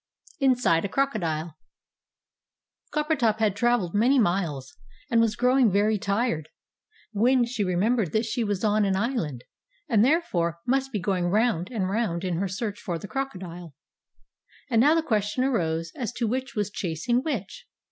[0.39, 1.53] INSIDE A CROCODILE
[2.91, 4.75] Coppertop had travelled many miles,
[5.11, 6.49] and was growing very tired,
[7.11, 9.43] when she remembered that she was on an island,
[9.87, 13.75] and therefore must be going round and round in her search for the crocodile.
[14.71, 17.67] And now the question arose as to which was chasing which.